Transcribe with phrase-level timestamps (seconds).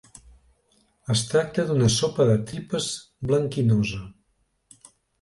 [1.15, 2.91] Es tracta d'una sopa de tripes
[3.33, 4.05] blanquinosa.